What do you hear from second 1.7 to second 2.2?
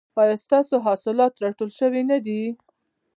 شوي نه